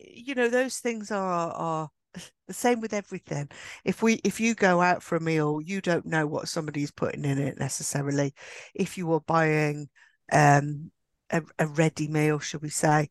you 0.00 0.34
know, 0.34 0.48
those 0.48 0.78
things 0.78 1.10
are, 1.10 1.52
are 1.52 1.90
the 2.46 2.54
same 2.54 2.80
with 2.80 2.92
everything 2.92 3.48
if 3.84 4.02
we 4.02 4.14
if 4.24 4.40
you 4.40 4.54
go 4.54 4.80
out 4.80 5.02
for 5.02 5.16
a 5.16 5.20
meal 5.20 5.60
you 5.60 5.80
don't 5.80 6.06
know 6.06 6.26
what 6.26 6.48
somebody's 6.48 6.90
putting 6.90 7.24
in 7.24 7.38
it 7.38 7.58
necessarily 7.58 8.34
if 8.74 8.96
you 8.96 9.12
are 9.12 9.20
buying 9.20 9.88
um 10.32 10.90
a, 11.30 11.42
a 11.58 11.66
ready 11.66 12.08
meal 12.08 12.38
should 12.38 12.62
we 12.62 12.70
say 12.70 13.08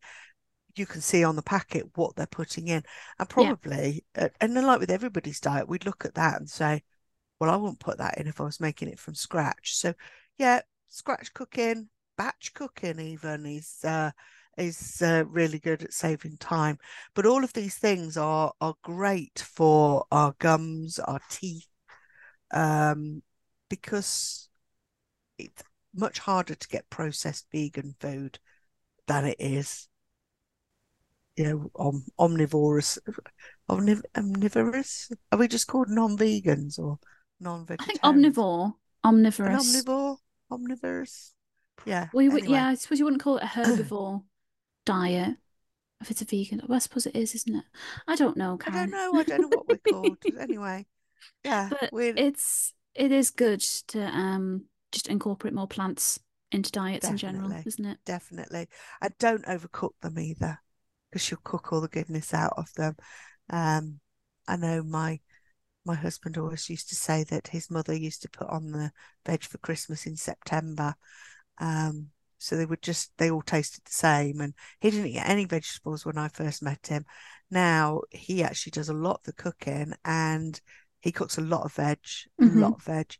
you 0.76 0.86
can 0.86 1.02
see 1.02 1.24
on 1.24 1.36
the 1.36 1.42
packet 1.42 1.86
what 1.96 2.16
they're 2.16 2.28
putting 2.28 2.68
in 2.68 2.84
and 3.20 3.30
probably 3.30 4.04
yeah. 4.16 4.26
uh, 4.26 4.30
and 4.42 4.56
then 4.56 4.66
like 4.66 4.80
with 4.80 4.92
everybody's 4.92 5.40
diet 5.40 5.68
we'd 5.68 5.86
look 5.86 6.06
at 6.06 6.16
that 6.16 6.40
and 6.40 6.50
say 6.50 6.84
well 7.40 7.50
i 7.50 7.56
wouldn't 7.56 7.80
put 7.80 7.98
that 7.98 8.18
in 8.18 8.28
if 8.28 8.42
i 8.42 8.44
was 8.44 8.60
making 8.60 8.88
it 8.88 9.00
from 9.00 9.16
scratch 9.16 9.76
so 9.76 9.94
yeah 10.38 10.62
scratch 10.88 11.34
cooking 11.34 11.90
batch 12.18 12.54
cooking 12.54 13.00
even 13.00 13.46
is 13.46 13.80
uh 13.84 14.12
is 14.58 15.02
uh, 15.04 15.24
really 15.28 15.60
good 15.60 15.84
at 15.84 15.94
saving 15.94 16.36
time. 16.38 16.80
But 17.14 17.28
all 17.28 17.44
of 17.44 17.54
these 17.54 17.76
things 17.76 18.18
are 18.18 18.52
are 18.60 18.76
great 18.82 19.40
for 19.40 20.06
our 20.12 20.34
gums, 20.40 21.00
our 21.00 21.20
teeth, 21.30 21.68
um, 22.52 23.22
because 23.70 24.50
it's 25.38 25.64
much 25.94 26.20
harder 26.20 26.56
to 26.56 26.68
get 26.68 26.90
processed 26.90 27.46
vegan 27.52 27.96
food 28.00 28.40
than 29.08 29.26
it 29.26 29.38
is, 29.40 29.88
you 31.36 31.44
know, 31.46 31.72
om- 31.76 32.06
omnivorous. 32.20 32.98
Omniv- 33.70 34.06
omnivorous? 34.16 35.12
Are 35.32 35.38
we 35.40 35.48
just 35.48 35.68
called 35.68 35.90
non-vegans 35.90 36.80
or 36.80 37.00
non-vegetarians? 37.40 37.80
I 37.80 37.86
think 37.86 38.02
omnivore, 38.02 38.74
omnivorous. 39.04 39.40
An 39.40 39.84
omnivore, 39.84 40.18
omnivorous. 40.52 41.34
Yeah. 41.86 42.08
We 42.14 42.30
would, 42.30 42.44
anyway. 42.44 42.58
yeah. 42.58 42.68
I 42.68 42.76
suppose 42.76 43.00
you 43.00 43.06
wouldn't 43.06 43.24
call 43.24 43.38
it 43.38 43.44
a 43.44 43.48
herbivore 43.48 44.24
diet. 44.86 45.36
If 46.02 46.12
it's 46.12 46.22
a 46.22 46.26
vegan, 46.26 46.62
well, 46.68 46.76
I 46.76 46.80
suppose 46.80 47.08
it 47.08 47.16
is, 47.16 47.34
isn't 47.34 47.56
it? 47.56 47.66
I 48.08 48.16
don't 48.16 48.38
know, 48.38 48.58
Karen. 48.58 48.94
I 48.94 48.98
don't 48.98 49.14
know. 49.14 49.20
I 49.20 49.24
don't 49.24 49.42
know 49.42 49.50
what 49.50 49.68
we're 49.68 49.78
called. 49.92 50.18
anyway, 50.40 50.86
yeah, 51.44 51.70
but 51.70 51.90
we're... 51.92 52.14
it's 52.16 52.74
it 52.94 53.12
is 53.12 53.32
good 53.32 53.62
to 53.62 54.04
um 54.04 54.66
just 54.92 55.08
incorporate 55.08 55.56
more 55.56 55.68
plants 55.68 56.20
into 56.52 56.72
diets 56.72 57.08
Definitely. 57.08 57.30
in 57.30 57.36
general, 57.36 57.64
isn't 57.66 57.86
it? 57.86 57.98
Definitely, 58.06 58.68
and 59.02 59.14
don't 59.18 59.46
overcook 59.46 59.94
them 60.04 60.20
either, 60.20 60.60
because 61.10 61.32
you'll 61.32 61.40
cook 61.44 61.74
all 61.74 61.82
the 61.82 61.88
goodness 61.88 62.32
out 62.32 62.54
of 62.58 62.72
them. 62.76 62.96
Um, 63.50 64.00
I 64.48 64.56
know 64.56 64.84
my 64.84 65.20
my 65.88 65.96
husband 65.96 66.38
always 66.38 66.70
used 66.70 66.90
to 66.90 66.96
say 66.96 67.24
that 67.24 67.48
his 67.48 67.72
mother 67.72 67.96
used 67.96 68.22
to 68.22 68.30
put 68.30 68.50
on 68.50 68.72
the 68.72 68.92
veg 69.26 69.42
for 69.44 69.58
Christmas 69.58 70.06
in 70.06 70.16
September. 70.16 70.94
Um, 71.60 72.10
so 72.38 72.56
they 72.56 72.66
would 72.66 72.82
just 72.82 73.12
they 73.18 73.32
all 73.32 73.42
tasted 73.42 73.84
the 73.86 73.92
same 73.92 74.42
and 74.42 74.54
he 74.80 74.90
didn't 74.90 75.12
get 75.12 75.28
any 75.28 75.46
vegetables 75.46 76.06
when 76.06 76.18
i 76.18 76.28
first 76.28 76.62
met 76.62 76.88
him 76.88 77.06
now 77.50 78.02
he 78.12 78.44
actually 78.44 78.72
does 78.72 78.90
a 78.90 78.94
lot 78.94 79.20
of 79.20 79.24
the 79.24 79.34
cooking 79.34 79.94
and 80.06 80.62
he 81.02 81.12
cooks 81.12 81.38
a 81.38 81.42
lot 81.42 81.64
of 81.64 81.74
veg 81.74 82.00
mm-hmm. 82.42 82.58
a 82.58 82.62
lot 82.62 82.76
of 82.76 82.84
veg 82.84 83.16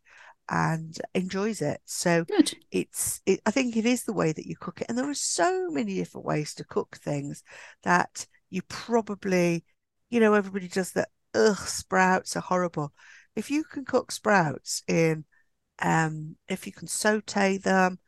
and 0.50 0.98
enjoys 1.14 1.60
it 1.60 1.80
so 1.84 2.24
Good. 2.24 2.54
it's 2.70 3.20
it, 3.26 3.40
i 3.44 3.50
think 3.50 3.76
it 3.76 3.84
is 3.84 4.04
the 4.04 4.14
way 4.14 4.32
that 4.32 4.46
you 4.46 4.56
cook 4.56 4.80
it 4.80 4.86
and 4.88 4.96
there 4.96 5.08
are 5.08 5.14
so 5.14 5.68
many 5.70 5.94
different 5.96 6.26
ways 6.26 6.54
to 6.54 6.64
cook 6.64 6.96
things 6.96 7.42
that 7.82 8.26
you 8.50 8.62
probably 8.62 9.64
you 10.08 10.20
know 10.20 10.34
everybody 10.34 10.68
does 10.68 10.92
that 10.92 11.08
ugh 11.34 11.58
sprouts 11.58 12.34
are 12.34 12.40
horrible 12.40 12.92
if 13.36 13.50
you 13.50 13.62
can 13.62 13.84
cook 13.84 14.10
sprouts 14.10 14.82
in 14.88 15.24
um 15.80 16.36
if 16.48 16.66
you 16.66 16.72
can 16.72 16.88
saute 16.88 17.58
them 17.58 17.98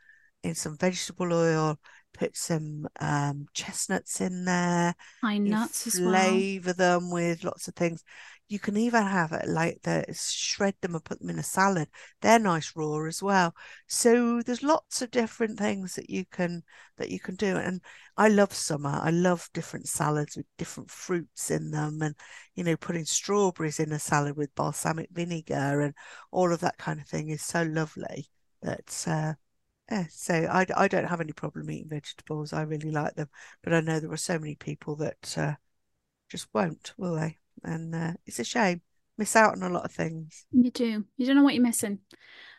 in 0.42 0.54
some 0.54 0.76
vegetable 0.76 1.32
oil, 1.32 1.78
put 2.12 2.37
some 2.37 2.88
um, 3.00 3.47
chestnuts 3.54 4.20
in 4.20 4.44
there, 4.44 4.94
pine 5.20 5.49
nuts 5.49 5.87
as 5.87 6.00
well. 6.04 6.47
Flavor 6.52 6.73
them 6.73 7.11
with 7.11 7.44
lots 7.44 7.68
of 7.68 7.75
things. 7.75 8.02
You 8.49 8.59
can 8.59 8.76
even 8.76 9.04
have 9.04 9.32
it 9.32 9.49
like 9.49 9.80
the 9.82 10.04
shred 10.12 10.75
them 10.80 10.94
and 10.94 11.04
put 11.04 11.20
them 11.20 11.30
in 11.30 11.38
a 11.38 11.42
salad. 11.42 11.88
They're 12.20 12.38
nice 12.38 12.73
raw 12.75 13.04
as 13.06 13.23
well. 13.23 13.54
So 13.87 14.42
there's 14.42 14.62
lots 14.62 15.02
of 15.02 15.11
different 15.11 15.59
things 15.59 15.94
that 15.94 16.11
you 16.11 16.25
can 16.26 16.62
that 16.97 17.11
you 17.11 17.20
can 17.20 17.37
do. 17.37 17.56
And 17.56 17.80
I 18.16 18.28
love 18.28 18.52
summer. 18.52 18.99
I 19.02 19.11
love 19.11 19.49
different 19.54 19.88
salads 19.88 20.37
with 20.37 20.47
different 20.59 20.90
fruits 20.90 21.50
in 21.50 21.70
them, 21.70 22.02
and 22.02 22.14
you 22.54 22.64
know, 22.64 22.76
putting 22.76 23.04
strawberries 23.04 23.80
in 23.80 23.92
a 23.92 23.99
salad 23.99 24.37
with 24.37 24.54
balsamic 24.54 25.11
vinegar 25.12 25.80
and 25.80 25.94
all 26.30 26.52
of 26.52 26.61
that 26.61 26.78
kind 26.78 27.00
of 27.00 27.06
thing 27.06 27.28
is 27.28 27.42
so 27.42 27.62
lovely. 27.62 28.28
That 28.62 29.04
uh, 29.06 29.35
yeah, 29.90 30.04
so 30.11 30.35
I, 30.35 30.66
I 30.76 30.88
don't 30.88 31.09
have 31.09 31.20
any 31.20 31.32
problem 31.32 31.70
eating 31.70 31.88
vegetables. 31.88 32.52
I 32.52 32.62
really 32.62 32.90
like 32.90 33.14
them, 33.14 33.28
but 33.62 33.73
I 33.73 33.80
know 33.80 33.99
there 33.99 34.12
are 34.12 34.16
so 34.16 34.38
many 34.38 34.54
people 34.54 34.97
that 34.97 35.35
uh, 35.37 35.54
just 36.30 36.49
won't, 36.54 36.92
will 36.97 37.16
they? 37.16 37.38
And 37.64 37.94
uh, 37.94 38.12
it's 38.26 38.38
a 38.38 38.44
shame. 38.44 38.82
Miss 39.18 39.37
out 39.37 39.54
on 39.54 39.62
a 39.62 39.68
lot 39.68 39.85
of 39.85 39.92
things. 39.92 40.47
You 40.52 40.70
do. 40.70 41.04
You 41.16 41.26
don't 41.26 41.37
know 41.37 41.42
what 41.42 41.54
you're 41.54 41.62
missing. 41.62 41.99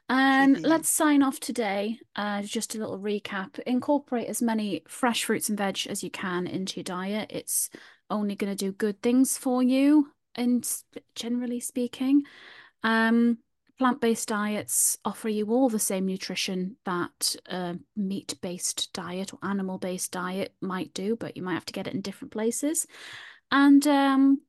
And 0.10 0.58
um, 0.58 0.62
let's 0.64 0.90
sign 0.90 1.24
off 1.24 1.40
today. 1.40 1.98
Uh, 2.16 2.42
just 2.42 2.76
a 2.76 2.78
little 2.78 3.00
recap. 3.00 3.60
Incorporate 3.60 4.28
as 4.28 4.42
many 4.42 4.84
fresh 4.88 5.24
fruits 5.24 5.48
and 5.48 5.58
veg 5.58 5.88
as 5.90 6.04
you 6.04 6.12
can 6.12 6.48
into 6.48 6.78
your 6.78 6.84
diet. 6.84 7.32
It's 7.34 7.70
only 8.10 8.36
going 8.36 8.56
to 8.56 8.66
do 8.66 8.74
good 8.74 9.02
things 9.02 9.38
for 9.38 9.64
you, 9.64 10.12
and 10.36 10.70
generally 11.16 11.62
speaking. 11.62 12.24
Um, 12.84 13.38
plant-based 13.82 14.28
diets 14.28 15.00
offer 15.04 15.28
you 15.28 15.48
all 15.48 15.68
the 15.68 15.80
same 15.80 16.06
nutrition 16.06 16.76
that 16.86 17.36
a 17.48 17.76
meat-based 17.96 18.94
diet 18.94 19.34
or 19.34 19.40
animal-based 19.42 20.12
diet 20.12 20.54
might 20.62 20.94
do, 20.94 21.16
but 21.16 21.36
you 21.36 21.42
might 21.42 21.56
have 21.56 21.66
to 21.66 21.74
get 21.74 21.88
it 21.88 21.96
in 21.96 22.02
different 22.02 22.32
places. 22.32 22.86
And 23.50 23.88
um, 23.88 24.42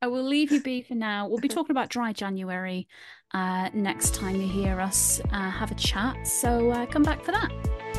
I 0.00 0.06
will 0.06 0.22
leave 0.22 0.50
you 0.50 0.62
be 0.62 0.80
for 0.80 0.94
now. 0.94 1.28
We'll 1.28 1.40
be 1.40 1.48
talking 1.56 1.72
about 1.72 1.90
dry 1.90 2.14
January 2.14 2.88
uh, 3.34 3.68
next 3.74 4.14
time 4.14 4.36
you 4.36 4.48
hear 4.48 4.80
us 4.80 5.20
uh, 5.30 5.50
have 5.50 5.70
a 5.70 5.74
chat. 5.74 6.26
So 6.26 6.70
uh, 6.70 6.86
come 6.86 7.02
back 7.02 7.22
for 7.22 7.32
that. 7.32 7.89